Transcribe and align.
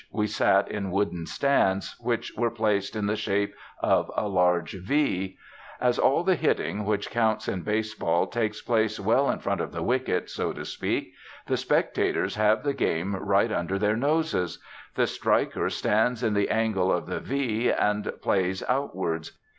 We 0.11 0.25
sat 0.25 0.67
in 0.67 0.89
wooden 0.89 1.27
stands, 1.27 1.95
which 1.99 2.33
were 2.35 2.49
placed 2.49 2.95
in 2.95 3.05
the 3.05 3.15
shape 3.15 3.53
of 3.83 4.09
a 4.17 4.27
large 4.27 4.73
V. 4.79 5.37
As 5.79 5.99
all 5.99 6.23
the 6.23 6.33
hitting 6.33 6.85
which 6.85 7.11
counts 7.11 7.47
in 7.47 7.61
baseball 7.61 8.25
takes 8.25 8.63
place 8.63 8.99
well 8.99 9.29
in 9.29 9.37
front 9.37 9.61
of 9.61 9.71
the 9.71 9.83
wicket, 9.83 10.27
so 10.27 10.53
to 10.53 10.65
speak, 10.65 11.13
the 11.45 11.55
spectators 11.55 12.33
have 12.33 12.63
the 12.63 12.73
game 12.73 13.15
right 13.15 13.51
under 13.51 13.77
their 13.77 13.95
noses; 13.95 14.57
the 14.95 15.05
striker 15.05 15.69
stands 15.69 16.23
in 16.23 16.33
the 16.33 16.49
angle 16.49 16.91
of 16.91 17.05
the 17.05 17.19
V 17.19 17.69
and 17.71 18.11
plays 18.23 18.63
outwards. 18.67 19.37